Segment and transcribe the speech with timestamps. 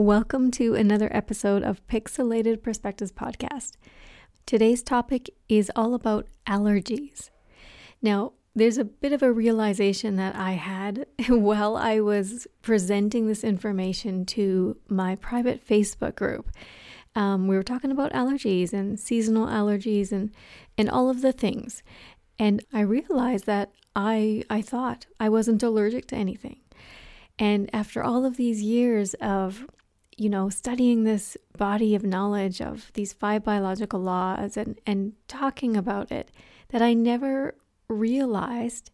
[0.00, 3.72] Welcome to another episode of Pixelated Perspectives Podcast.
[4.46, 7.28] Today's topic is all about allergies.
[8.00, 13.44] Now, there's a bit of a realization that I had while I was presenting this
[13.44, 16.50] information to my private Facebook group.
[17.14, 20.30] Um, we were talking about allergies and seasonal allergies and,
[20.78, 21.82] and all of the things.
[22.38, 26.60] And I realized that I, I thought I wasn't allergic to anything.
[27.38, 29.66] And after all of these years of,
[30.20, 35.78] you know, studying this body of knowledge of these five biological laws and, and talking
[35.78, 36.30] about it,
[36.68, 37.54] that I never
[37.88, 38.90] realized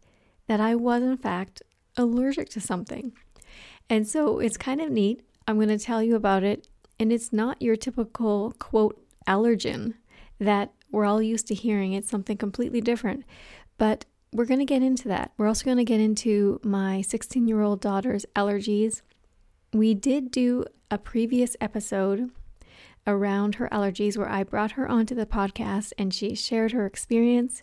[0.46, 1.62] that I was, in fact,
[1.96, 3.12] allergic to something.
[3.90, 5.20] And so it's kind of neat.
[5.48, 6.68] I'm going to tell you about it.
[7.00, 9.94] And it's not your typical quote allergen
[10.38, 11.92] that we're all used to hearing.
[11.92, 13.24] It's something completely different.
[13.78, 15.32] But we're going to get into that.
[15.38, 19.02] We're also going to get into my 16 year old daughter's allergies.
[19.72, 22.30] We did do a previous episode
[23.06, 27.62] around her allergies where I brought her onto the podcast and she shared her experience.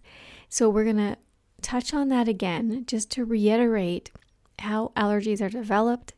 [0.49, 1.17] So we're going to
[1.61, 4.11] touch on that again just to reiterate
[4.59, 6.13] how allergies are developed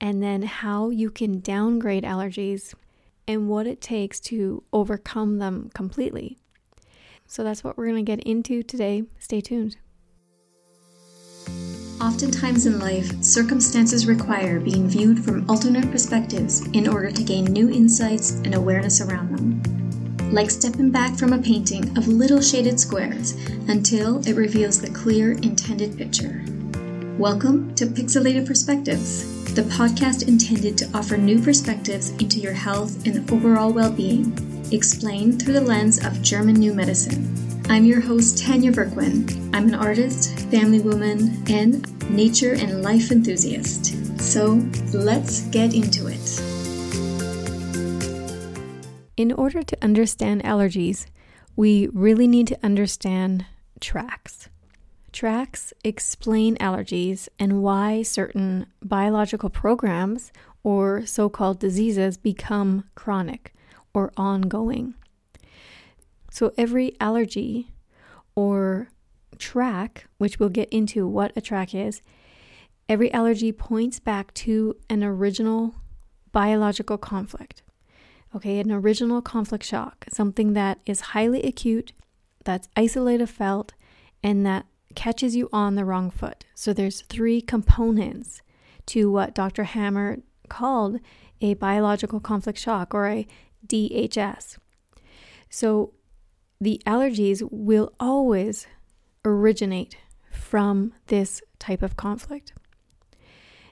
[0.00, 2.74] and then how you can downgrade allergies
[3.28, 6.38] and what it takes to overcome them completely.
[7.26, 9.04] So that's what we're going to get into today.
[9.18, 9.76] Stay tuned.
[12.00, 17.68] Oftentimes in life, circumstances require being viewed from alternate perspectives in order to gain new
[17.68, 20.32] insights and awareness around them.
[20.32, 23.32] Like stepping back from a painting of little shaded squares
[23.68, 26.42] until it reveals the clear intended picture.
[27.18, 33.30] Welcome to Pixelated Perspectives, the podcast intended to offer new perspectives into your health and
[33.30, 34.32] overall well being
[34.72, 37.59] explained through the lens of German New Medicine.
[37.70, 39.28] I'm your host, Tanya Verquin.
[39.54, 44.20] I'm an artist, family woman, and nature and life enthusiast.
[44.20, 44.60] So
[44.92, 46.40] let's get into it.
[49.16, 51.06] In order to understand allergies,
[51.54, 53.46] we really need to understand
[53.78, 54.48] tracks.
[55.12, 60.32] Tracks explain allergies and why certain biological programs
[60.64, 63.54] or so called diseases become chronic
[63.94, 64.94] or ongoing.
[66.30, 67.72] So every allergy
[68.34, 68.88] or
[69.38, 72.00] track, which we'll get into what a track is,
[72.88, 75.74] every allergy points back to an original
[76.32, 77.62] biological conflict.
[78.34, 81.92] Okay, an original conflict shock, something that is highly acute,
[82.44, 83.72] that's isolated felt,
[84.22, 86.44] and that catches you on the wrong foot.
[86.54, 88.42] So there's three components
[88.86, 89.64] to what Dr.
[89.64, 90.18] Hamer
[90.48, 91.00] called
[91.40, 93.26] a biological conflict shock or a
[93.66, 94.58] DHS.
[95.48, 95.94] So
[96.60, 98.66] the allergies will always
[99.24, 99.96] originate
[100.30, 102.52] from this type of conflict.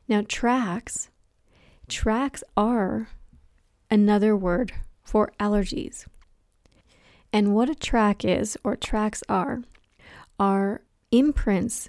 [0.09, 1.10] Now, tracks,
[1.88, 3.09] tracks are
[3.91, 4.72] another word
[5.03, 6.06] for allergies.
[7.32, 9.62] And what a track is, or tracks are,
[10.38, 11.88] are imprints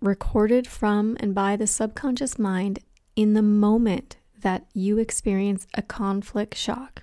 [0.00, 2.78] recorded from and by the subconscious mind
[3.16, 7.02] in the moment that you experience a conflict shock.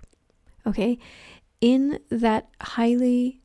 [0.66, 0.98] Okay?
[1.64, 3.40] In that highly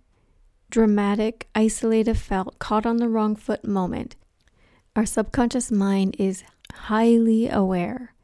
[0.71, 4.17] dramatic, isolated felt, caught on the wrong foot moment,
[4.97, 6.43] our subconscious mind is
[6.73, 8.15] highly aware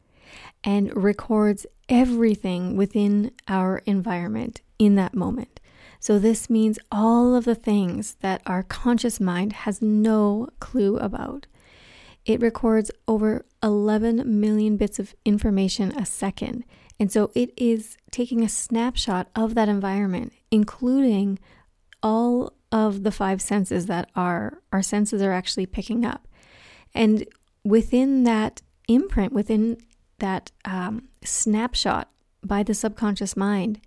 [0.64, 5.60] and records everything within our environment in that moment.
[6.00, 11.46] So, this means all of the things that our conscious mind has no clue about.
[12.26, 16.64] It records over 11 million bits of information a second.
[16.98, 21.38] And so it is taking a snapshot of that environment, including
[22.02, 26.28] all of the five senses that our, our senses are actually picking up.
[26.94, 27.26] And
[27.64, 29.78] within that imprint, within
[30.18, 32.10] that um, snapshot
[32.42, 33.80] by the subconscious mind,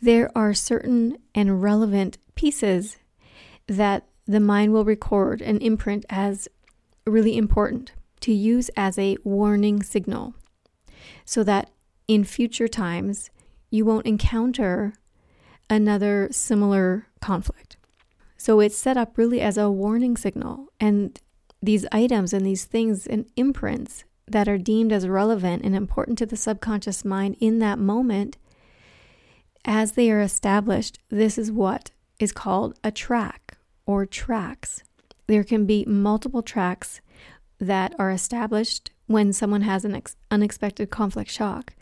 [0.00, 2.96] there are certain and relevant pieces
[3.66, 6.48] that the mind will record and imprint as
[7.06, 10.34] really important to use as a warning signal
[11.24, 11.70] so that
[12.08, 13.30] in future times
[13.70, 14.94] you won't encounter
[15.70, 17.76] another similar conflict.
[18.36, 20.68] So it's set up really as a warning signal.
[20.78, 21.18] And
[21.62, 26.26] these items and these things and imprints that are deemed as relevant and important to
[26.26, 28.36] the subconscious mind in that moment,
[29.64, 33.56] as they are established, this is what is called a track
[33.86, 34.82] or tracks.
[35.26, 37.00] There can be multiple tracks
[37.58, 41.74] that are established when someone has an ex- unexpected conflict shock.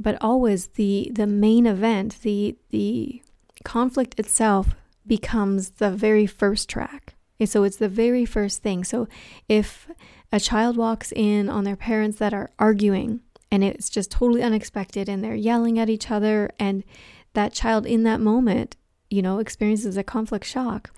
[0.00, 3.22] But always the the main event, the the
[3.64, 4.74] conflict itself
[5.06, 7.14] becomes the very first track.
[7.44, 8.84] So it's the very first thing.
[8.84, 9.08] So
[9.48, 9.88] if
[10.32, 13.20] a child walks in on their parents that are arguing
[13.50, 16.84] and it's just totally unexpected and they're yelling at each other and
[17.34, 18.76] that child in that moment
[19.08, 20.90] you know experiences a conflict shock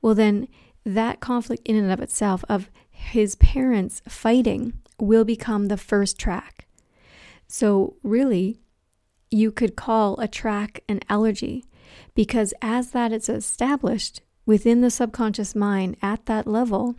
[0.00, 0.46] well then
[0.84, 6.66] that conflict in and of itself of his parents fighting will become the first track
[7.50, 8.60] so really
[9.30, 11.64] you could call a track an allergy
[12.14, 16.96] because as that is established within the subconscious mind at that level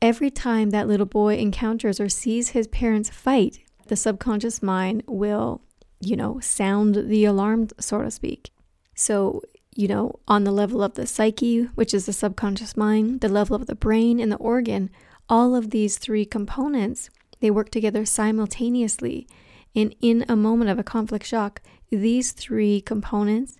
[0.00, 3.58] every time that little boy encounters or sees his parents fight
[3.90, 5.60] the subconscious mind will,
[6.00, 8.50] you know, sound the alarm, so to speak.
[8.94, 9.42] So,
[9.74, 13.56] you know, on the level of the psyche, which is the subconscious mind, the level
[13.56, 14.90] of the brain and the organ,
[15.28, 17.10] all of these three components,
[17.40, 19.26] they work together simultaneously.
[19.74, 23.56] And in a moment of a conflict shock, these three components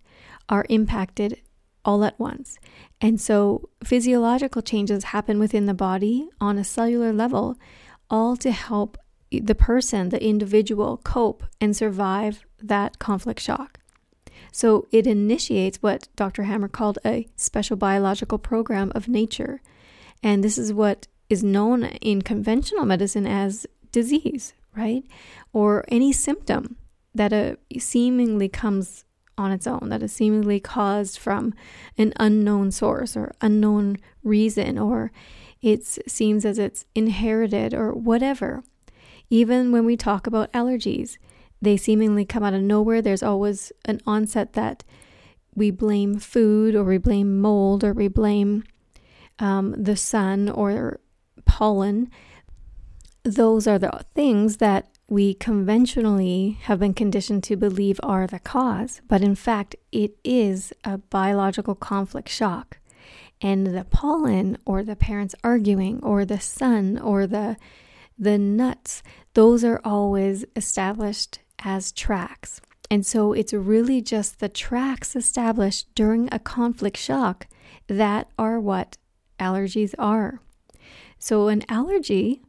[0.48, 1.40] are impacted
[1.84, 2.58] all at once.
[3.00, 7.56] And so physiological changes happen within the body on a cellular level,
[8.10, 8.98] all to help
[9.30, 13.78] the person, the individual, cope and survive that conflict shock.
[14.52, 16.44] So it initiates what Dr.
[16.44, 19.62] Hamer called a special biological program of nature.
[20.22, 25.04] And this is what is known in conventional medicine as disease, right?
[25.52, 26.76] Or any symptom
[27.14, 29.04] that a seemingly comes
[29.38, 31.54] on its own, that is seemingly caused from
[31.96, 35.12] an unknown source or unknown reason, or
[35.62, 38.62] it seems as it's inherited or whatever.
[39.30, 41.16] Even when we talk about allergies,
[41.62, 43.00] they seemingly come out of nowhere.
[43.00, 44.82] There's always an onset that
[45.54, 48.64] we blame food or we blame mold or we blame
[49.38, 51.00] um, the sun or
[51.50, 52.08] pollen.
[53.24, 59.00] Those are the things that we conventionally have been conditioned to believe are the cause,
[59.08, 62.78] but in fact, it is a biological conflict shock.
[63.40, 67.56] And the pollen, or the parents arguing, or the sun, or the
[68.16, 69.02] the nuts,
[69.34, 72.60] those are always established as tracks.
[72.90, 77.48] And so it's really just the tracks established during a conflict shock
[77.88, 78.98] that are what
[79.38, 80.40] allergies are.
[81.20, 82.40] So an allergy,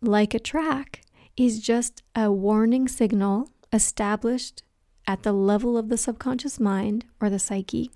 [0.00, 1.02] like a track,
[1.36, 4.62] is just a warning signal established
[5.04, 7.90] at the level of the subconscious mind or the psyche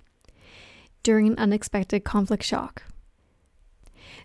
[1.05, 2.83] during an unexpected conflict shock.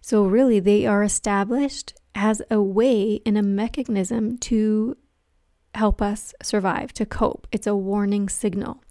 [0.01, 4.97] So, really, they are established as a way and a mechanism to
[5.75, 7.47] help us survive, to cope.
[7.51, 8.83] It's a warning signal.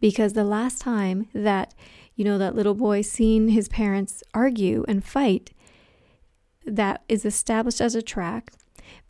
[0.00, 1.74] Because the last time that,
[2.16, 5.50] you know, that little boy seen his parents argue and fight,
[6.66, 8.52] that is established as a track.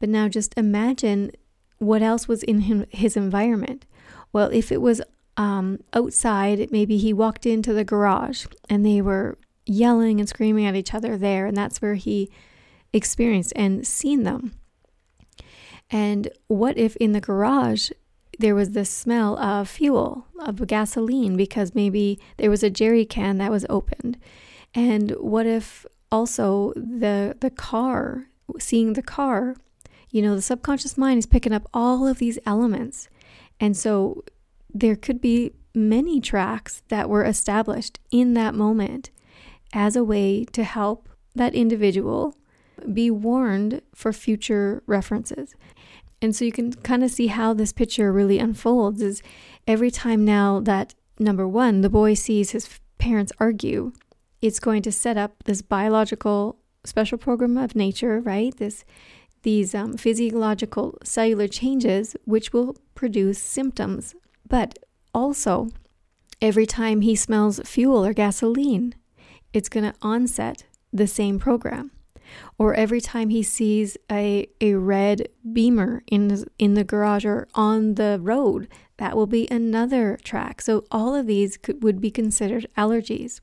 [0.01, 1.33] But now just imagine
[1.79, 3.87] what else was in him, his environment.
[4.33, 5.03] Well, if it was
[5.37, 10.77] um, outside, maybe he walked into the garage and they were yelling and screaming at
[10.77, 12.31] each other there, and that's where he
[12.93, 14.55] experienced and seen them.
[15.91, 17.91] And what if in the garage
[18.39, 23.39] there was the smell of fuel, of gasoline, because maybe there was a jerry can
[23.39, 24.19] that was opened?
[24.75, 28.27] And what if also the the car,
[28.59, 29.57] seeing the car,
[30.11, 33.09] you know, the subconscious mind is picking up all of these elements.
[33.59, 34.25] And so
[34.73, 39.11] there could be many tracks that were established in that moment
[39.73, 42.37] as a way to help that individual
[42.93, 45.55] be warned for future references.
[46.23, 49.23] And so you can kind of see how this picture really unfolds is
[49.67, 53.93] every time now that number one, the boy sees his parents argue,
[54.45, 58.55] it's going to set up this biological special program of nature, right?
[58.57, 58.85] This
[59.43, 64.15] these um, physiological cellular changes which will produce symptoms.
[64.47, 64.79] But
[65.15, 65.69] also,
[66.41, 68.95] every time he smells fuel or gasoline,
[69.53, 71.91] it's going to onset the same program
[72.59, 77.95] or every time he sees a, a red beamer in, in the garage or on
[77.95, 80.61] the road, that will be another track.
[80.61, 83.41] So all of these could, would be considered allergies.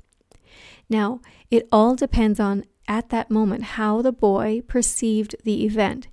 [0.91, 6.09] Now, it all depends on at that moment how the boy perceived the event.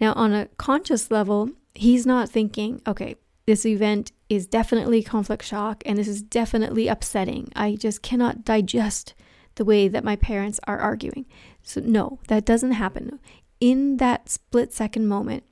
[0.00, 5.82] Now, on a conscious level, he's not thinking, okay, this event is definitely conflict shock
[5.84, 7.52] and this is definitely upsetting.
[7.54, 9.12] I just cannot digest
[9.56, 11.26] the way that my parents are arguing.
[11.62, 13.20] So, no, that doesn't happen.
[13.60, 15.44] In that split second moment,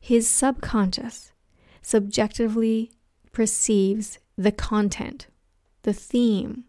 [0.00, 1.32] his subconscious
[1.82, 2.92] subjectively
[3.32, 5.26] perceives the content,
[5.82, 6.64] the theme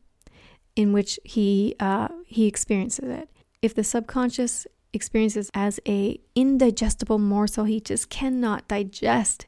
[0.79, 3.29] in which he uh, he experiences it.
[3.61, 9.45] If the subconscious experiences as a indigestible morsel, he just cannot digest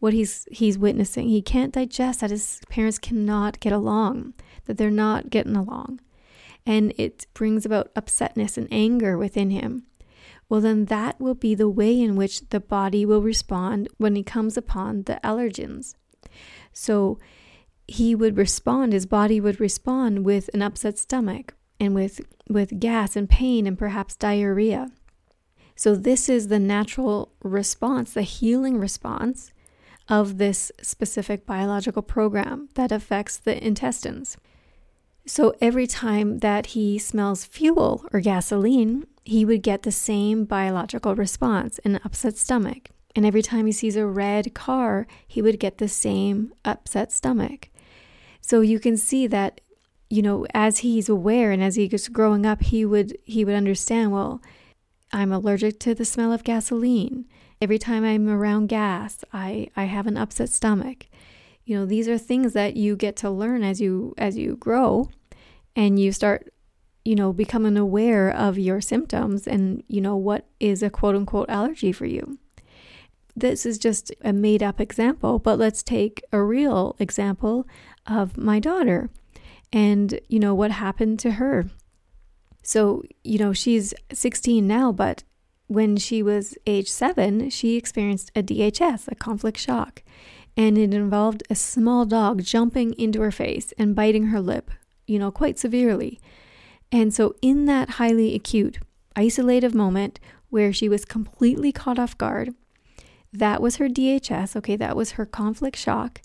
[0.00, 1.28] what he's he's witnessing.
[1.28, 6.00] He can't digest that his parents cannot get along, that they're not getting along
[6.66, 9.84] and it brings about upsetness and anger within him.
[10.48, 14.26] well, then that will be the way in which the body will respond when it
[14.26, 15.94] comes upon the allergens.
[16.72, 17.18] So
[17.88, 23.16] he would respond, his body would respond with an upset stomach and with, with gas
[23.16, 24.90] and pain and perhaps diarrhea.
[25.74, 29.52] So, this is the natural response, the healing response
[30.08, 34.38] of this specific biological program that affects the intestines.
[35.26, 41.14] So, every time that he smells fuel or gasoline, he would get the same biological
[41.14, 42.90] response an upset stomach.
[43.14, 47.68] And every time he sees a red car, he would get the same upset stomach.
[48.46, 49.60] So you can see that,
[50.08, 53.56] you know, as he's aware and as he gets growing up, he would he would
[53.56, 54.40] understand, well,
[55.12, 57.24] I'm allergic to the smell of gasoline.
[57.60, 61.08] Every time I'm around gas, I, I have an upset stomach.
[61.64, 65.10] You know, these are things that you get to learn as you as you grow
[65.74, 66.52] and you start
[67.04, 71.50] you know, becoming aware of your symptoms and, you know, what is a quote unquote
[71.50, 72.38] allergy for you.
[73.34, 77.66] This is just a made up example, but let's take a real example
[78.06, 79.10] of my daughter
[79.72, 81.66] and, you know, what happened to her.
[82.62, 85.22] So, you know, she's 16 now, but
[85.68, 90.02] when she was age seven, she experienced a DHS, a conflict shock,
[90.56, 94.70] and it involved a small dog jumping into her face and biting her lip,
[95.06, 96.20] you know, quite severely.
[96.92, 98.78] And so, in that highly acute,
[99.16, 100.20] isolated moment
[100.50, 102.54] where she was completely caught off guard,
[103.32, 106.22] that was her DHS, okay, that was her conflict shock.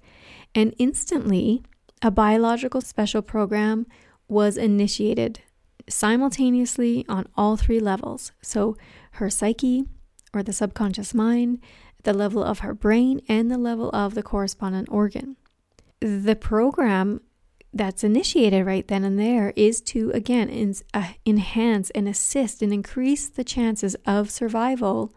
[0.53, 1.63] And instantly,
[2.01, 3.85] a biological special program
[4.27, 5.41] was initiated
[5.87, 8.31] simultaneously on all three levels.
[8.41, 8.77] So,
[9.13, 9.85] her psyche
[10.33, 11.59] or the subconscious mind,
[12.03, 15.35] the level of her brain, and the level of the correspondent organ.
[15.99, 17.21] The program
[17.73, 22.73] that's initiated right then and there is to again in, uh, enhance and assist and
[22.73, 25.13] increase the chances of survival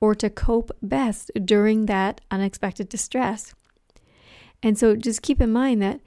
[0.00, 3.54] or to cope best during that unexpected distress.
[4.62, 6.00] And so just keep in mind that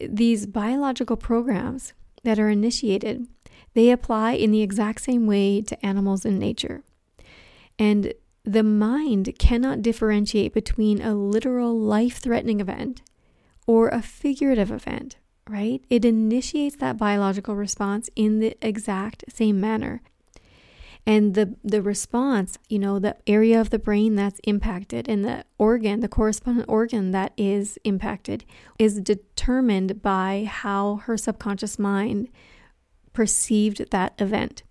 [0.00, 1.92] these biological programs
[2.24, 3.26] that are initiated,
[3.74, 6.82] they apply in the exact same way to animals in nature.
[7.78, 8.12] And
[8.44, 13.02] the mind cannot differentiate between a literal life threatening event
[13.66, 15.16] or a figurative event,
[15.48, 15.84] right?
[15.90, 20.00] It initiates that biological response in the exact same manner.
[21.06, 25.44] And the, the response, you know, the area of the brain that's impacted and the
[25.56, 28.44] organ, the correspondent organ that is impacted,
[28.78, 32.28] is determined by how her subconscious mind
[33.12, 34.62] perceived that event.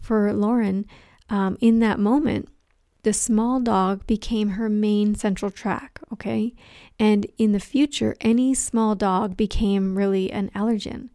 [0.00, 0.86] For Lauren,
[1.28, 2.48] um, in that moment,
[3.02, 6.54] the small dog became her main central track, okay?
[6.98, 11.08] And in the future, any small dog became really an allergen.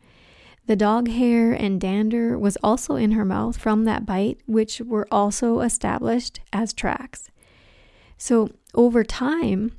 [0.67, 5.07] The dog hair and dander was also in her mouth from that bite, which were
[5.11, 7.29] also established as tracks.
[8.17, 9.73] So over time,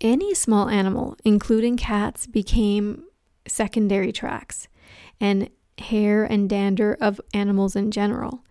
[0.00, 3.04] any small animal, including cats, became
[3.46, 4.68] secondary tracks,
[5.20, 8.44] and hair and dander of animals in general.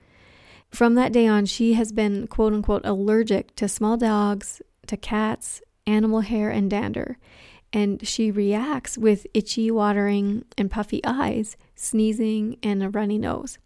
[0.69, 5.61] From that day on, she has been quote unquote allergic to small dogs, to cats,
[5.85, 7.17] animal hair, and dander.
[7.73, 13.57] And she reacts with itchy, watering, and puffy eyes, sneezing, and a runny nose.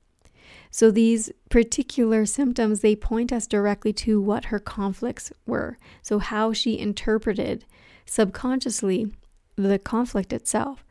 [0.72, 5.78] So these particular symptoms they point us directly to what her conflicts were.
[6.02, 7.66] So how she interpreted
[8.06, 9.12] subconsciously
[9.56, 10.86] the conflict itself.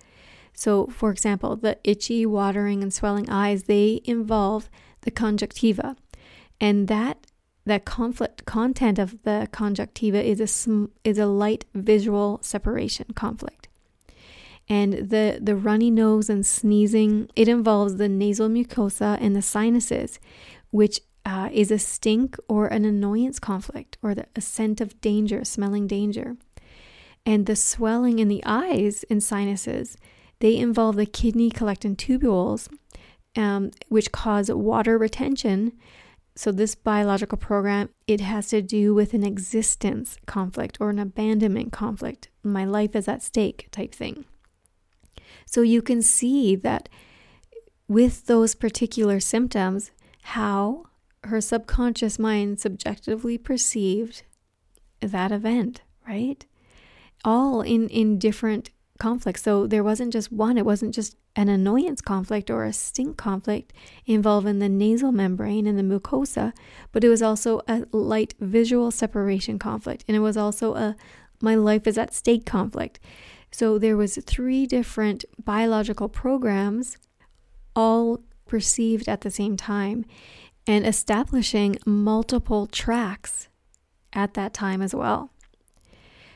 [0.53, 4.69] So for example, the itchy, watering and swelling eyes, they involve
[5.01, 5.97] the conjunctiva.
[6.61, 7.27] And that
[7.67, 13.69] that conflict content of the conjunctiva is a sm- is a light visual separation conflict.
[14.69, 20.19] And the the runny nose and sneezing, it involves the nasal mucosa and the sinuses,
[20.71, 25.45] which uh, is a stink or an annoyance conflict or the, a scent of danger,
[25.45, 26.37] smelling danger.
[27.27, 29.99] And the swelling in the eyes and sinuses,
[30.39, 32.69] they involve the kidney collecting tubules
[33.37, 35.73] um, which cause water retention.
[36.35, 41.73] So this biological program, it has to do with an existence conflict or an abandonment
[41.73, 42.29] conflict.
[42.43, 44.25] My life is at stake type thing.
[45.45, 46.89] So you can see that
[47.89, 49.91] with those particular symptoms,
[50.23, 50.85] how
[51.25, 54.23] her subconscious mind subjectively perceived
[55.01, 56.47] that event, right?
[57.25, 59.43] All in in different conflicts.
[59.43, 63.73] So there wasn't just one, it wasn't just an annoyance conflict or a stink conflict
[64.07, 66.53] involving the nasal membrane and the mucosa,
[66.93, 70.97] but it was also a light visual separation conflict, and it was also a
[71.43, 73.01] my life is at stake conflict.
[73.51, 76.99] So there was three different biological programs
[77.75, 80.05] all perceived at the same time
[80.67, 83.49] and establishing multiple tracks
[84.13, 85.31] at that time as well.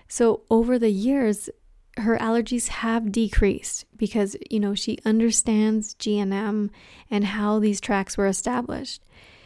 [0.09, 1.51] So over the years,
[1.99, 6.71] her allergies have decreased because you know she understands GNM
[7.11, 9.03] and how these tracks were established.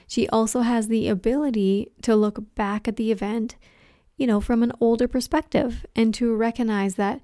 [0.06, 3.56] She also has the ability to look back at the event,
[4.16, 7.20] you know, from an older perspective and to recognize that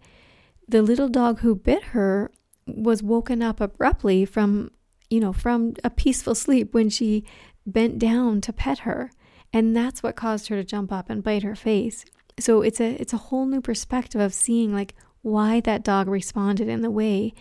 [0.68, 2.30] the little dog who bit her
[2.66, 4.70] was woken up abruptly from,
[5.08, 7.24] you know, from a peaceful sleep when she
[7.66, 9.10] bent down to pet her.
[9.52, 12.04] And that's what caused her to jump up and bite her face.
[12.38, 16.68] So it's a it's a whole new perspective of seeing like why that dog responded
[16.68, 17.32] in the way.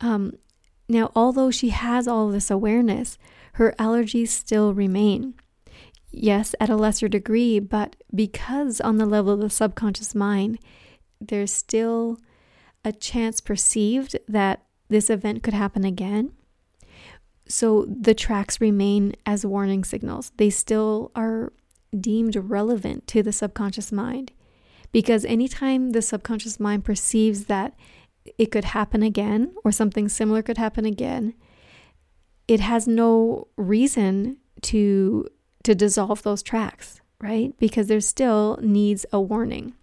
[0.00, 0.32] Um,
[0.88, 3.18] now, although she has all this awareness,
[3.54, 5.34] her allergies still remain.
[6.10, 10.58] Yes, at a lesser degree, but because on the level of the subconscious mind,
[11.20, 12.18] there's still
[12.84, 16.32] a chance perceived that this event could happen again.
[17.46, 20.32] So the tracks remain as warning signals.
[20.36, 21.52] They still are
[21.98, 24.32] deemed relevant to the subconscious mind
[24.92, 27.74] because anytime the subconscious mind perceives that
[28.38, 31.34] it could happen again or something similar could happen again,
[32.48, 35.26] it has no reason to
[35.62, 37.56] to dissolve those tracks, right?
[37.58, 39.74] Because there still needs a warning.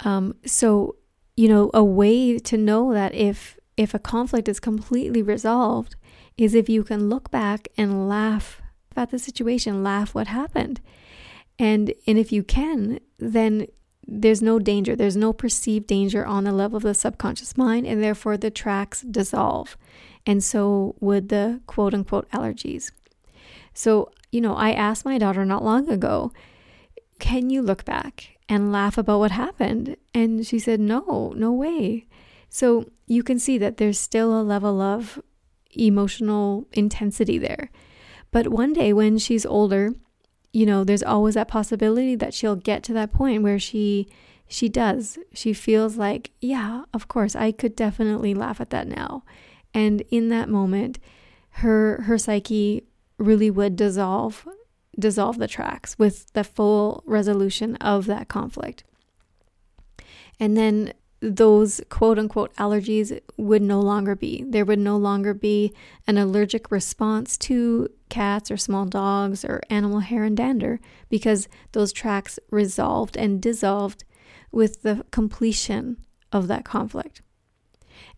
[0.00, 0.96] Um, so,
[1.36, 5.94] you know, a way to know that if if a conflict is completely resolved
[6.36, 8.60] is if you can look back and laugh
[8.96, 10.80] at the situation, laugh what happened.
[11.58, 13.66] And and if you can, then
[14.08, 18.02] there's no danger, there's no perceived danger on the level of the subconscious mind, and
[18.02, 19.76] therefore the tracks dissolve
[20.28, 22.92] and so would the quote unquote allergies.
[23.72, 26.32] So, you know, I asked my daughter not long ago,
[27.18, 29.96] can you look back and laugh about what happened?
[30.12, 32.06] And she said, no, no way.
[32.50, 35.18] So you can see that there's still a level of
[35.70, 37.70] emotional intensity there.
[38.30, 39.94] But one day when she's older,
[40.52, 44.08] you know, there's always that possibility that she'll get to that point where she
[44.50, 45.18] she does.
[45.34, 49.24] She feels like, yeah, of course, I could definitely laugh at that now.
[49.74, 50.98] And in that moment,
[51.50, 52.84] her her psyche
[53.18, 54.48] really would dissolve
[54.98, 58.84] dissolve the tracks with the full resolution of that conflict.
[60.40, 64.44] And then those quote unquote allergies would no longer be.
[64.46, 65.72] There would no longer be
[66.06, 71.92] an allergic response to cats or small dogs or animal hair and dander because those
[71.92, 74.04] tracks resolved and dissolved
[74.52, 75.98] with the completion
[76.32, 77.22] of that conflict.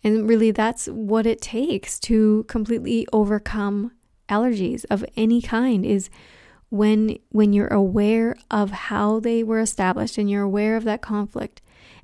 [0.05, 3.93] And really, that's what it takes to completely overcome
[4.29, 6.09] allergies of any kind is
[6.69, 11.61] when when you're aware of how they were established and you're aware of that conflict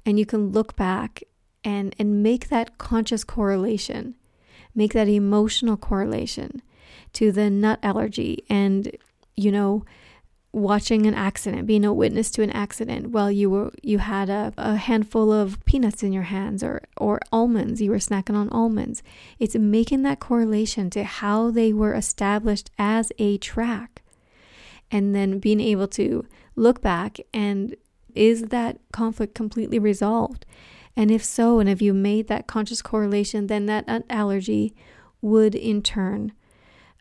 [0.07, 1.23] and you can look back
[1.63, 4.15] and and make that conscious correlation
[4.75, 6.63] make that emotional correlation
[7.13, 8.97] to the nut allergy and
[9.35, 9.85] you know
[10.57, 14.55] watching an accident, being a witness to an accident while you were you had a,
[14.57, 19.03] a handful of peanuts in your hands or or almonds, you were snacking on almonds.
[19.39, 24.03] It's making that correlation to how they were established as a track.
[24.91, 27.77] And then being able to look back and
[28.17, 30.47] is that conflict completely resolved?
[30.97, 34.75] And if so, and if you made that conscious correlation, then that allergy
[35.21, 36.33] would in turn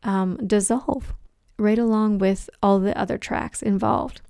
[0.04, 1.14] um, dissolve
[1.58, 4.22] right along with all the other tracks involved.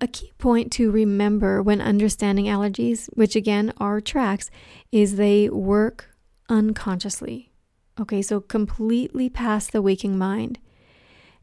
[0.00, 4.50] A key point to remember when understanding allergies, which again are tracks,
[4.90, 6.10] is they work
[6.48, 7.52] unconsciously.
[8.00, 10.58] Okay, so completely past the waking mind.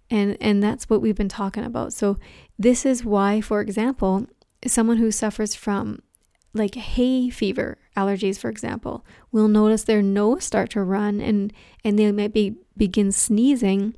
[0.10, 1.94] And and that's what we've been talking about.
[1.94, 2.18] So
[2.60, 4.28] this is why, for example,
[4.68, 6.02] someone who suffers from
[6.54, 11.98] like hay fever allergies, for example, will notice their nose start to run and and
[11.98, 13.96] they might be begin sneezing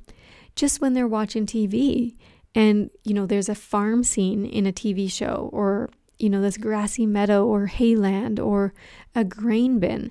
[0.54, 2.14] just when they're watching TV
[2.54, 6.58] and, you know, there's a farm scene in a TV show or, you know, this
[6.58, 8.74] grassy meadow or hayland or
[9.14, 10.10] a grain bin.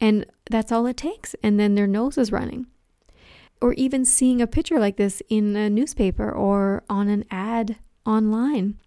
[0.00, 1.34] And that's all it takes.
[1.42, 2.66] And then their nose is running.
[3.60, 7.76] Or even seeing a picture like this in a newspaper or on an ad
[8.06, 8.78] online.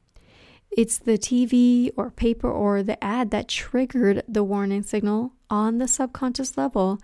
[0.72, 5.88] It's the TV or paper or the ad that triggered the warning signal on the
[5.88, 7.00] subconscious level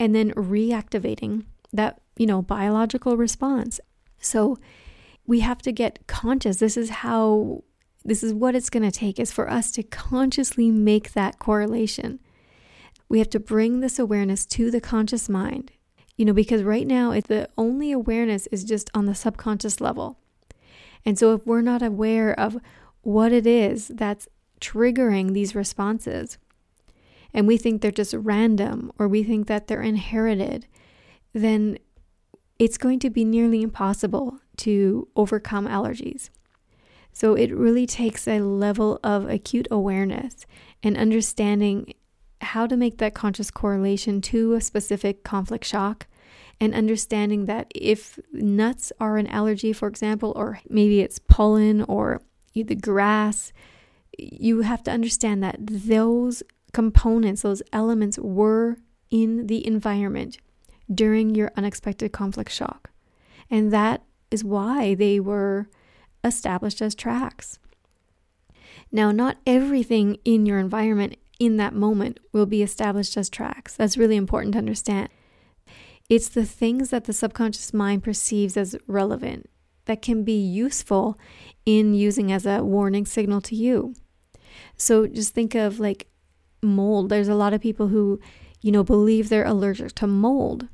[0.00, 3.80] and then reactivating that you know, biological response.
[4.18, 4.58] So
[5.26, 6.58] we have to get conscious.
[6.58, 7.64] This is how,
[8.04, 12.20] this is what it's going to take is for us to consciously make that correlation.
[13.08, 15.72] We have to bring this awareness to the conscious mind,
[16.16, 20.18] you know, because right now it's the only awareness is just on the subconscious level.
[21.06, 22.58] And so if we're not aware of
[23.02, 24.28] what it is that's
[24.60, 26.38] triggering these responses,
[27.32, 30.66] and we think they're just random or we think that they're inherited,
[31.32, 31.78] then
[32.58, 36.30] it's going to be nearly impossible to overcome allergies.
[37.12, 40.46] So it really takes a level of acute awareness
[40.82, 41.94] and understanding
[42.40, 46.06] how to make that conscious correlation to a specific conflict shock
[46.60, 52.22] and understanding that if nuts are an allergy, for example, or maybe it's pollen or
[52.54, 53.52] the grass,
[54.18, 58.76] you have to understand that those components, those elements were
[59.10, 60.38] in the environment
[60.92, 62.90] during your unexpected conflict shock.
[63.50, 65.68] And that is why they were
[66.22, 67.58] established as tracks.
[68.90, 73.74] Now, not everything in your environment in that moment will be established as tracks.
[73.76, 75.08] That's really important to understand.
[76.08, 79.48] It's the things that the subconscious mind perceives as relevant
[79.86, 81.18] that can be useful
[81.64, 83.94] in using as a warning signal to you.
[84.76, 86.08] So just think of like
[86.62, 87.08] mold.
[87.08, 88.20] There's a lot of people who,
[88.60, 90.68] you know, believe they're allergic to mold.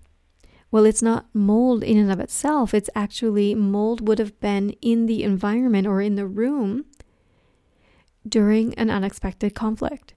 [0.73, 2.75] Well, it's not mold in and of itself.
[2.75, 6.85] It's actually mold would have been in the environment or in the room
[8.29, 10.15] during an unexpected conflict.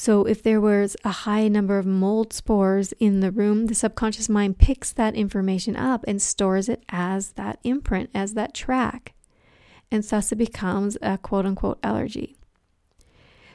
[0.00, 4.30] So, if there was a high number of mold spores in the room, the subconscious
[4.30, 9.12] mind picks that information up and stores it as that imprint, as that track.
[9.90, 12.34] And thus it becomes a quote unquote allergy.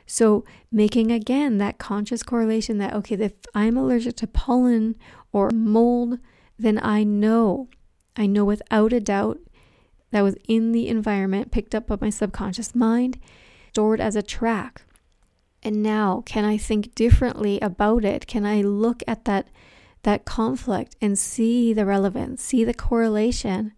[0.06, 4.98] So, making again that conscious correlation that, okay, if I'm allergic to pollen
[5.32, 6.20] or mold,
[6.60, 7.70] then I know,
[8.16, 9.40] I know without a doubt
[10.12, 13.18] that was in the environment, picked up by my subconscious mind,
[13.72, 14.84] stored as a track.
[15.66, 18.28] And now, can I think differently about it?
[18.28, 19.48] Can I look at that
[20.04, 23.74] that conflict and see the relevance, see the correlation?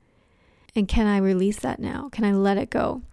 [0.75, 2.09] And can I release that now?
[2.11, 3.03] Can I let it go?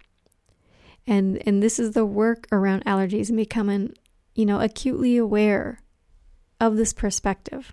[1.07, 3.95] And and this is the work around allergies and becoming,
[4.35, 5.79] you know, acutely aware
[6.61, 7.73] of this perspective.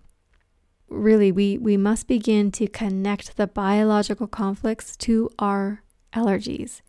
[0.88, 5.82] Really, we, we must begin to connect the biological conflicts to our
[6.14, 6.82] allergies.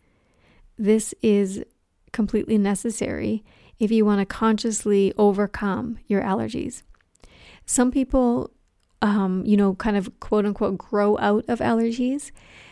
[0.77, 1.63] This is
[2.11, 3.43] completely necessary
[3.83, 6.83] if you want to consciously overcome your allergies.
[7.65, 8.51] Some people,
[9.01, 12.31] um, you know, kind of quote unquote grow out of allergies.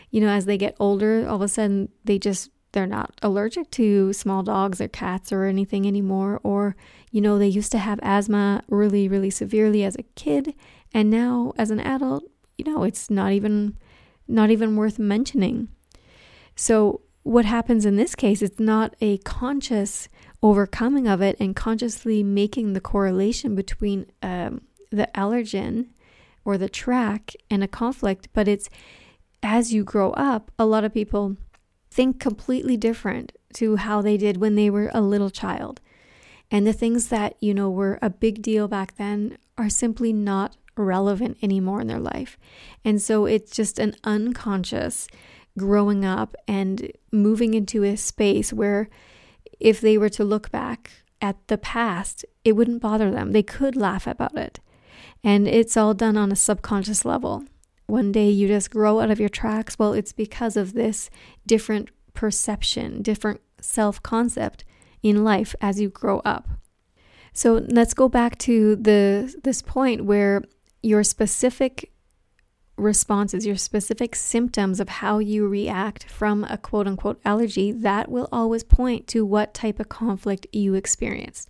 [0.10, 3.70] You know, as they get older, all of a sudden they just they're not allergic
[3.72, 6.40] to small dogs or cats or anything anymore.
[6.44, 6.76] Or,
[7.12, 10.54] you know, they used to have asthma really, really severely as a kid.
[10.94, 12.24] And now as an adult,
[12.58, 13.78] you know, it's not even
[14.28, 15.68] not even worth mentioning.
[16.56, 20.08] So what happens in this case, it's not a conscious
[20.44, 25.88] overcoming of it and consciously making the correlation between um, the allergen
[26.44, 28.70] or the track and a conflict, but it's
[29.44, 31.38] as you grow up, a lot of people
[31.90, 35.82] think completely different to how they did when they were a little child.
[36.50, 40.58] And the things that, you know, were a big deal back then are simply not
[40.78, 42.38] relevant anymore in their life.
[42.84, 45.08] And so it's just an unconscious
[45.58, 48.90] growing up and moving into a space where
[49.62, 53.32] if they were to look back at the past, it wouldn't bother them.
[53.32, 54.60] They could laugh about it.
[55.24, 57.46] And it's all done on a subconscious level
[57.92, 61.10] one day you just grow out of your tracks, well, it's because of this
[61.46, 64.64] different perception, different self concept
[65.04, 66.48] in life as you grow up.
[67.34, 70.42] So let's go back to the this point where
[70.82, 71.92] your specific
[72.82, 78.28] responses, your specific symptoms of how you react from a quote unquote allergy, that will
[78.32, 81.50] always point to what type of conflict you experienced.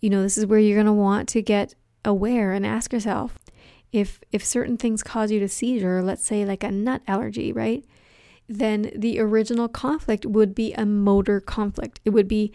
[0.00, 3.38] You know, this is where you're going to want to get aware and ask yourself
[3.92, 7.84] if if certain things cause you to seizure, let's say like a nut allergy, right?
[8.48, 12.00] Then the original conflict would be a motor conflict.
[12.04, 12.52] It would be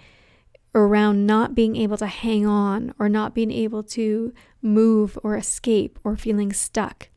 [0.74, 5.98] around not being able to hang on or not being able to move or escape
[6.04, 7.10] or feeling stuck.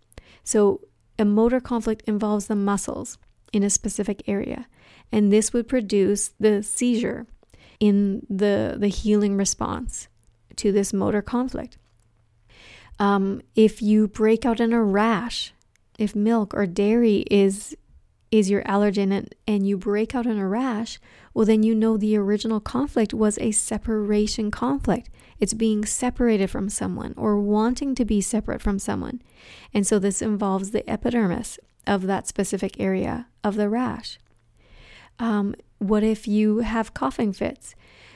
[0.49, 0.81] So
[1.19, 3.19] a motor conflict involves the muscles
[3.53, 4.67] in a specific area,
[5.13, 7.27] and this would produce the seizure
[7.81, 10.09] in the the healing response
[10.57, 11.77] to this motor conflict.
[12.99, 15.53] Um, if you break out in a rash,
[15.99, 17.77] if milk or dairy is
[18.31, 20.99] is your allergen and, and you break out in a rash,
[21.33, 25.09] well, then you know the original conflict was a separation conflict.
[25.38, 29.23] It's being separated from someone or wanting to be separate from someone.
[29.73, 34.19] And so this involves the epidermis of that specific area of the rash.
[35.19, 37.75] Um, what if you have coughing fits?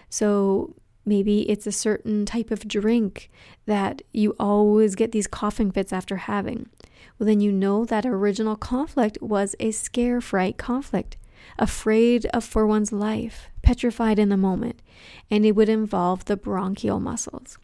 [0.08, 3.30] So Maybe it's a certain type of drink
[3.66, 6.68] that you always get these coughing fits after having.
[7.18, 11.16] Well, then you know that original conflict was a scare fright conflict,
[11.58, 14.80] afraid of for one's life, petrified in the moment,
[15.30, 17.58] and it would involve the bronchial muscles.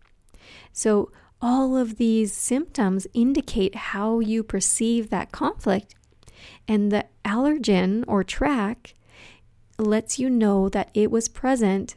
[0.72, 5.94] So, all of these symptoms indicate how you perceive that conflict.
[6.66, 8.94] And the allergen or track
[9.78, 11.94] lets you know that it was present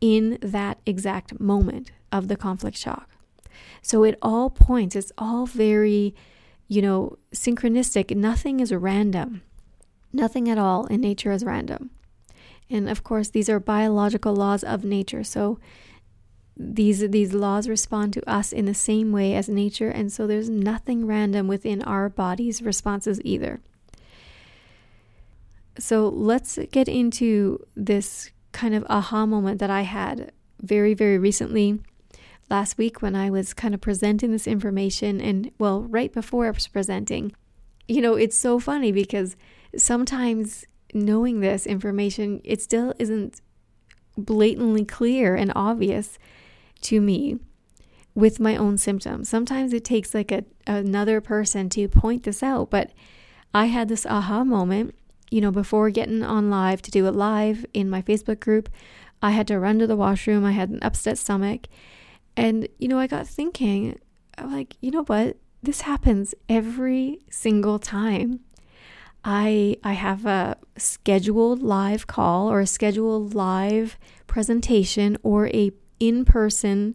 [0.00, 3.08] in that exact moment of the conflict shock.
[3.82, 6.14] So it all points, it's all very,
[6.68, 8.14] you know, synchronistic.
[8.16, 9.42] Nothing is random.
[10.12, 11.90] Nothing at all in nature is random.
[12.68, 15.22] And of course, these are biological laws of nature.
[15.22, 15.58] So
[16.56, 20.48] these these laws respond to us in the same way as nature, and so there's
[20.48, 23.60] nothing random within our body's responses either.
[25.78, 31.78] So let's get into this kind of aha moment that I had very, very recently
[32.48, 35.20] last week when I was kind of presenting this information.
[35.20, 37.32] And well, right before I was presenting,
[37.86, 39.36] you know, it's so funny because
[39.76, 40.64] sometimes
[40.94, 43.42] knowing this information, it still isn't
[44.16, 46.18] blatantly clear and obvious
[46.80, 47.38] to me
[48.14, 49.28] with my own symptoms.
[49.28, 52.92] Sometimes it takes like a, another person to point this out, but
[53.52, 54.94] I had this aha moment,
[55.30, 58.68] you know, before getting on live to do it live in my Facebook group.
[59.22, 60.44] I had to run to the washroom.
[60.44, 61.66] I had an upset stomach.
[62.36, 63.98] And, you know, I got thinking,
[64.42, 65.36] like, you know what?
[65.62, 68.40] This happens every single time.
[69.24, 76.94] I I have a scheduled live call or a scheduled live presentation or a in-person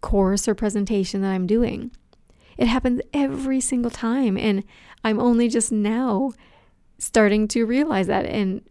[0.00, 1.92] course or presentation that I'm doing.
[2.58, 4.64] It happens every single time and
[5.04, 6.32] I'm only just now
[7.02, 8.62] starting to realize that and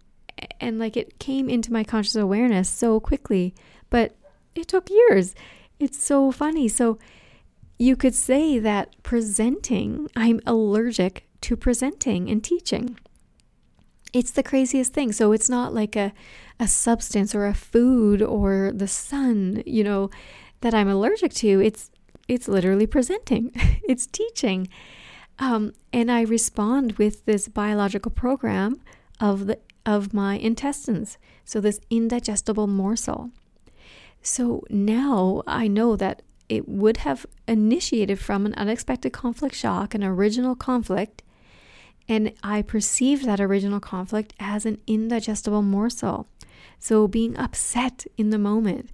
[0.61, 3.53] and like it came into my conscious awareness so quickly,
[3.89, 4.15] but
[4.55, 5.35] it took years.
[5.79, 6.67] It's so funny.
[6.67, 6.97] So
[7.77, 12.97] you could say that presenting, I'm allergic to presenting and teaching.
[14.13, 15.11] It's the craziest thing.
[15.11, 16.13] So it's not like a,
[16.59, 20.09] a substance or a food or the sun, you know,
[20.61, 21.59] that I'm allergic to.
[21.59, 21.91] It's
[22.27, 23.51] it's literally presenting.
[23.87, 24.69] it's teaching.
[25.39, 28.81] Um, and I respond with this biological program
[29.19, 31.17] of the of my intestines.
[31.43, 33.31] So this indigestible morsel.
[34.21, 40.03] So now I know that it would have initiated from an unexpected conflict shock, an
[40.03, 41.23] original conflict,
[42.07, 46.27] and I perceived that original conflict as an indigestible morsel.
[46.77, 48.89] So being upset in the moment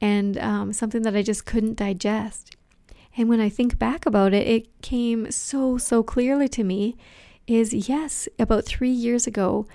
[0.00, 2.56] and um, something that I just couldn't digest.
[3.16, 6.96] And when I think back about it, it came so, so clearly to me
[7.46, 9.66] is yes, about three years ago,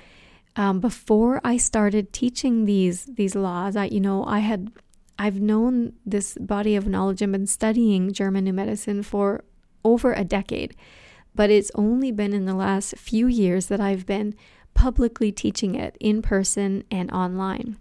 [0.55, 4.71] um, before I started teaching these these laws, I you know I had
[5.19, 9.43] I've known this body of knowledge and been studying German New Medicine for
[9.83, 10.75] over a decade
[11.35, 14.35] but it's only been in the last few years that I've been
[14.73, 17.77] publicly teaching it in person and online.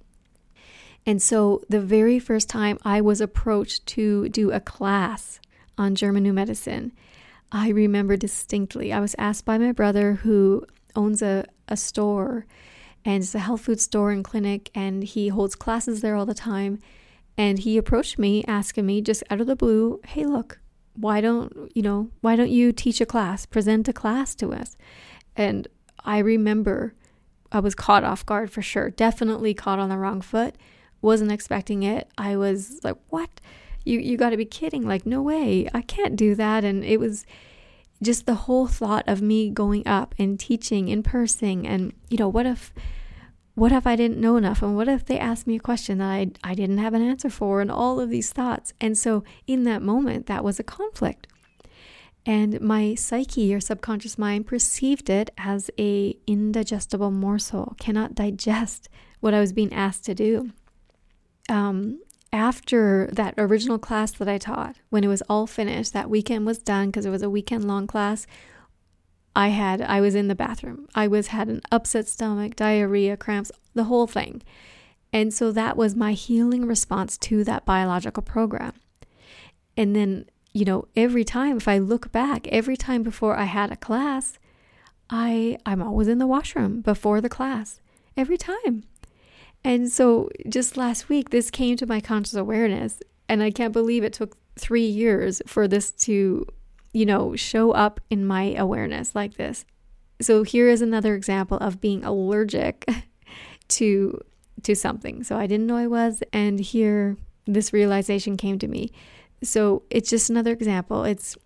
[1.06, 5.38] And so, the very first time I was approached to do a class
[5.76, 6.92] on German New Medicine,
[7.52, 8.92] I remember distinctly.
[8.92, 10.64] I was asked by my brother, who
[10.96, 12.46] owns a, a store
[13.04, 16.32] and it's a health food store and clinic, and he holds classes there all the
[16.32, 16.78] time.
[17.36, 20.58] And he approached me asking me just out of the blue, Hey, look,
[20.94, 24.76] why don't you know why don't you teach a class present a class to us
[25.36, 25.66] and
[26.04, 26.94] i remember
[27.50, 30.54] i was caught off guard for sure definitely caught on the wrong foot
[31.04, 33.40] wasn't expecting it i was like what
[33.84, 36.98] you you got to be kidding like no way i can't do that and it
[36.98, 37.26] was
[38.02, 42.28] just the whole thought of me going up and teaching in person and you know
[42.28, 42.72] what if
[43.54, 44.62] what if I didn't know enough?
[44.62, 47.30] And what if they asked me a question that I, I didn't have an answer
[47.30, 47.60] for?
[47.60, 48.72] And all of these thoughts.
[48.80, 51.28] And so in that moment, that was a conflict.
[52.26, 58.88] And my psyche or subconscious mind perceived it as a indigestible morsel, cannot digest
[59.20, 60.50] what I was being asked to do.
[61.48, 62.00] Um,
[62.32, 66.58] after that original class that I taught, when it was all finished, that weekend was
[66.58, 68.26] done because it was a weekend long class.
[69.36, 70.88] I had I was in the bathroom.
[70.94, 74.42] I was had an upset stomach, diarrhea, cramps, the whole thing.
[75.12, 78.72] And so that was my healing response to that biological program.
[79.76, 83.70] And then, you know, every time if I look back, every time before I had
[83.70, 84.38] a class,
[85.08, 87.80] I I'm always in the washroom before the class.
[88.16, 88.84] Every time.
[89.64, 94.04] And so just last week this came to my conscious awareness and I can't believe
[94.04, 96.46] it took 3 years for this to
[96.94, 99.66] you know, show up in my awareness like this.
[100.22, 102.88] So here is another example of being allergic
[103.68, 104.18] to
[104.62, 105.22] to something.
[105.24, 108.92] So I didn't know I was and here this realization came to me.
[109.42, 111.04] So it's just another example.
[111.04, 111.36] It's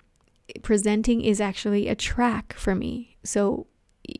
[0.63, 3.17] presenting is actually a track for me.
[3.25, 3.67] So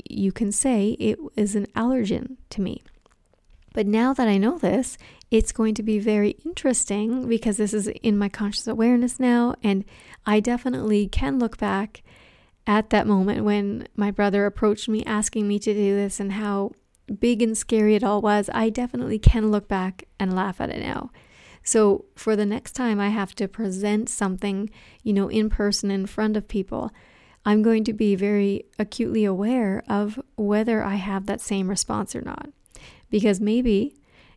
[0.09, 2.83] you can say it is an allergen to me.
[3.73, 4.97] But now that I know this,
[5.31, 9.55] it's going to be very interesting because this is in my conscious awareness now.
[9.63, 9.85] And
[10.27, 12.03] I definitely can look back
[12.67, 16.73] at that moment when my brother approached me asking me to do this and how
[17.19, 18.51] big and scary it all was.
[18.53, 21.11] I definitely can look back and laugh at it now.
[21.63, 24.71] So for the next time I have to present something,
[25.03, 26.91] you know, in person in front of people,
[27.45, 32.21] I'm going to be very acutely aware of whether I have that same response or
[32.21, 32.51] not
[33.11, 33.95] because maybe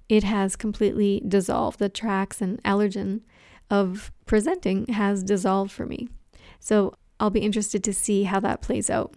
[0.09, 1.79] it has completely dissolved.
[1.79, 3.21] The tracks and allergen
[3.69, 6.09] of presenting has dissolved for me.
[6.59, 9.15] So I'll be interested to see how that plays out.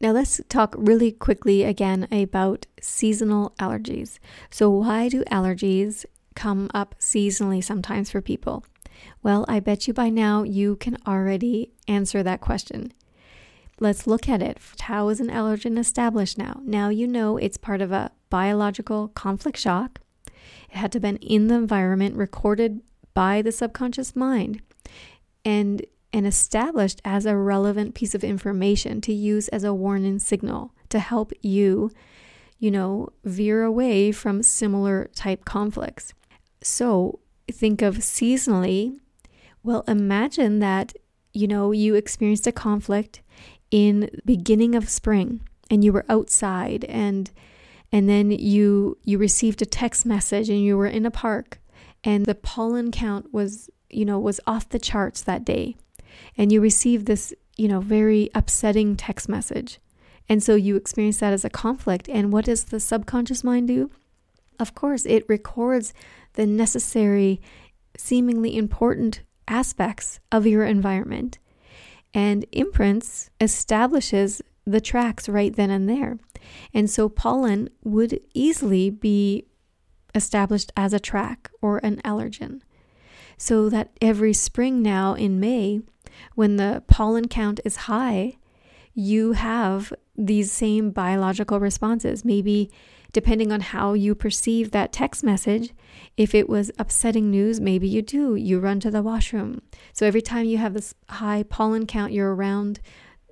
[0.00, 4.18] Now, let's talk really quickly again about seasonal allergies.
[4.50, 8.64] So, why do allergies come up seasonally sometimes for people?
[9.22, 12.92] Well, I bet you by now you can already answer that question.
[13.80, 14.58] Let's look at it.
[14.80, 16.60] How is an allergen established now?
[16.64, 20.00] Now you know it's part of a biological conflict shock.
[20.26, 22.80] It had to have been in the environment, recorded
[23.14, 24.62] by the subconscious mind,
[25.44, 30.72] and and established as a relevant piece of information to use as a warning signal
[30.88, 31.90] to help you,
[32.60, 36.14] you know, veer away from similar type conflicts.
[36.62, 37.18] So
[37.50, 39.00] think of seasonally.
[39.64, 40.92] Well, imagine that,
[41.32, 43.20] you know, you experienced a conflict
[43.70, 47.30] in beginning of spring and you were outside and
[47.92, 51.58] and then you you received a text message and you were in a park
[52.04, 55.76] and the pollen count was you know was off the charts that day.
[56.36, 59.80] And you received this you know very upsetting text message.
[60.28, 62.08] And so you experience that as a conflict.
[62.08, 63.90] And what does the subconscious mind do?
[64.58, 65.92] Of course it records
[66.34, 67.40] the necessary
[67.96, 71.38] seemingly important aspects of your environment
[72.14, 76.18] and imprints establishes the tracks right then and there.
[76.72, 79.46] And so pollen would easily be
[80.14, 82.60] established as a track or an allergen.
[83.36, 85.80] So that every spring now in May,
[86.34, 88.36] when the pollen count is high,
[88.94, 92.24] you have these same biological responses.
[92.24, 92.70] Maybe
[93.14, 95.72] depending on how you perceive that text message.
[96.16, 98.34] If it was upsetting news, maybe you do.
[98.34, 99.62] You run to the washroom.
[99.94, 102.80] So every time you have this high pollen count, you're around,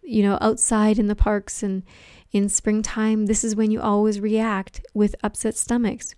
[0.03, 1.83] you know, outside in the parks and
[2.31, 6.14] in springtime, this is when you always react with upset stomachs.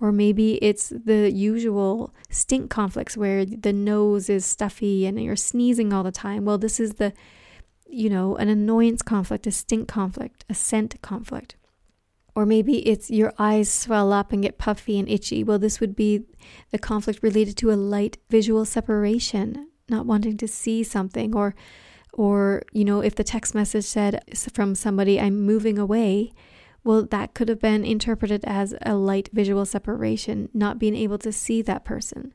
[0.00, 5.92] Or maybe it's the usual stink conflicts where the nose is stuffy and you're sneezing
[5.92, 6.44] all the time.
[6.44, 7.12] Well, this is the,
[7.86, 11.56] you know, an annoyance conflict, a stink conflict, a scent conflict.
[12.38, 15.42] Or maybe it's your eyes swell up and get puffy and itchy.
[15.42, 16.22] Well, this would be
[16.70, 21.56] the conflict related to a light visual separation, not wanting to see something or
[22.12, 24.22] or you know, if the text message said
[24.52, 26.32] from somebody I'm moving away,
[26.84, 31.32] well, that could have been interpreted as a light visual separation, not being able to
[31.32, 32.32] see that person.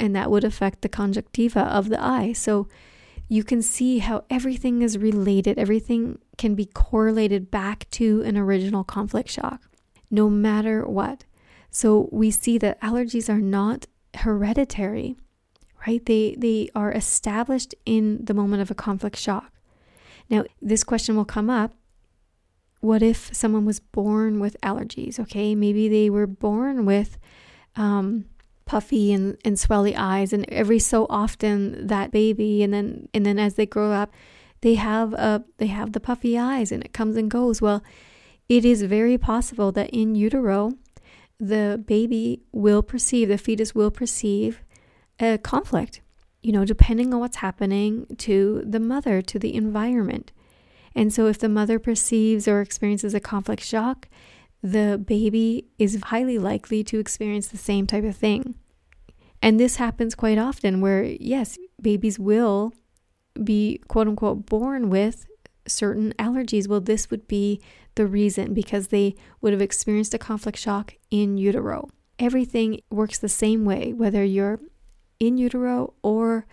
[0.00, 2.32] And that would affect the conjunctiva of the eye.
[2.32, 2.68] So
[3.28, 8.84] you can see how everything is related, everything can be correlated back to an original
[8.84, 9.62] conflict shock,
[10.10, 11.24] no matter what.
[11.70, 15.16] So we see that allergies are not hereditary,
[15.86, 16.04] right?
[16.04, 19.52] They, they are established in the moment of a conflict shock.
[20.28, 21.74] Now, this question will come up
[22.80, 25.18] what if someone was born with allergies?
[25.18, 27.18] Okay, maybe they were born with
[27.74, 28.26] um,
[28.64, 33.38] puffy and, and swelly eyes and every so often that baby and then and then
[33.38, 34.12] as they grow up
[34.60, 37.82] they have a they have the puffy eyes and it comes and goes well
[38.48, 40.72] it is very possible that in utero
[41.38, 44.62] the baby will perceive the fetus will perceive
[45.20, 46.00] a conflict
[46.42, 50.32] you know depending on what's happening to the mother to the environment
[50.94, 54.08] and so if the mother perceives or experiences a conflict shock
[54.62, 58.56] the baby is highly likely to experience the same type of thing.
[59.40, 62.72] And this happens quite often where, yes, babies will
[63.44, 65.26] be quote unquote born with
[65.66, 66.68] certain allergies.
[66.68, 67.60] Well, this would be
[67.94, 71.88] the reason because they would have experienced a conflict shock in utero.
[72.18, 74.60] Everything works the same way, whether you're
[75.18, 76.46] in utero or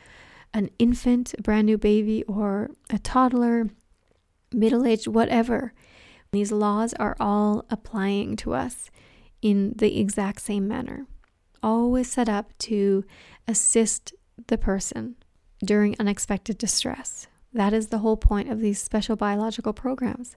[0.53, 3.69] an infant, a brand new baby, or a toddler,
[4.51, 5.73] middle aged, whatever.
[6.31, 8.89] These laws are all applying to us
[9.41, 11.05] in the exact same manner,
[11.61, 13.03] always set up to
[13.47, 14.13] assist
[14.47, 15.15] the person
[15.63, 17.27] during unexpected distress.
[17.53, 20.35] That is the whole point of these special biological programs.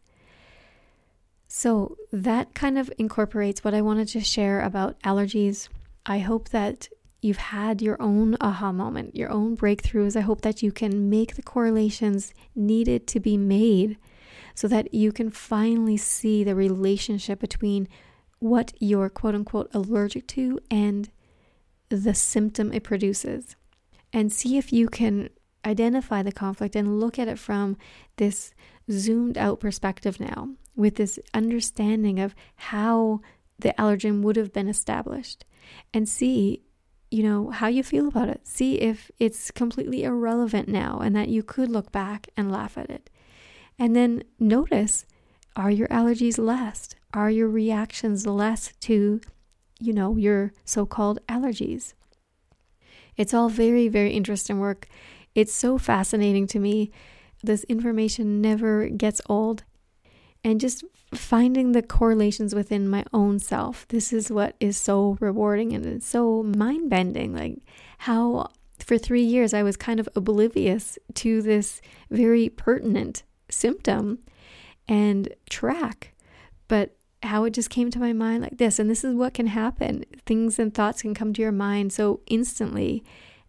[1.49, 5.69] So, that kind of incorporates what I wanted to share about allergies.
[6.05, 6.89] I hope that
[7.23, 10.17] you've had your own aha moment, your own breakthroughs.
[10.17, 13.97] I hope that you can make the correlations needed to be made
[14.55, 17.89] so that you can finally see the relationship between
[18.39, 21.11] what you're quote unquote allergic to and
[21.89, 23.56] the symptom it produces.
[24.17, 25.29] And see if you can
[25.63, 27.77] identify the conflict and look at it from
[28.17, 28.55] this
[28.91, 33.21] zoomed out perspective now, with this understanding of how
[33.59, 35.45] the allergen would have been established,
[35.93, 36.63] and see
[37.11, 38.47] you know, how you feel about it.
[38.47, 42.91] See if it's completely irrelevant now and that you could look back and laugh at
[42.91, 43.11] it.
[43.79, 45.07] And then notice
[45.55, 46.89] are your allergies less?
[47.15, 49.21] Are your reactions less to,
[49.79, 51.95] you know, your so called allergies?
[53.17, 54.89] It's all very, very interesting work.
[55.35, 56.91] It's so fascinating to me.
[57.43, 59.65] This information never gets old
[60.43, 63.87] and just finding the correlations within my own self.
[63.89, 67.35] This is what is so rewarding and it's so mind bending.
[67.35, 67.59] Like
[67.99, 74.19] how for three years I was kind of oblivious to this very pertinent symptom
[74.89, 76.15] and track,
[76.69, 76.97] but
[77.27, 78.79] how it just came to my mind like this.
[78.79, 80.05] And this is what can happen.
[80.25, 83.05] Things and thoughts can come to your mind so instantly.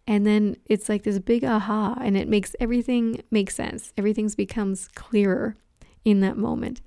[0.06, 3.92] And then it's like this big aha, and it makes everything make sense.
[3.98, 5.56] Everything becomes clearer
[6.04, 6.80] in that moment.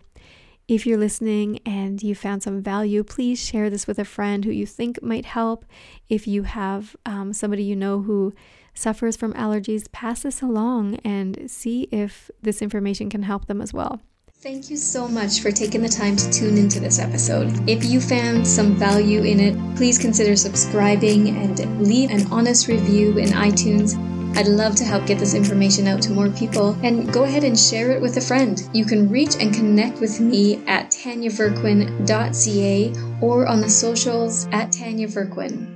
[0.67, 4.51] If you're listening and you found some value, please share this with a friend who
[4.51, 5.65] you think might help.
[6.09, 8.33] If you have um, somebody you know who
[8.73, 13.73] suffers from allergies, pass this along and see if this information can help them as
[13.73, 13.99] well.
[14.41, 17.69] Thank you so much for taking the time to tune into this episode.
[17.69, 23.19] If you found some value in it, please consider subscribing and leave an honest review
[23.19, 23.93] in iTunes.
[24.35, 27.59] I'd love to help get this information out to more people and go ahead and
[27.59, 28.67] share it with a friend.
[28.73, 35.07] You can reach and connect with me at tanyaverquin.ca or on the socials at Tanya
[35.07, 35.70] Verquin.